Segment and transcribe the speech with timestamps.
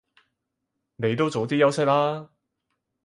[0.95, 2.27] 你都早啲休息啦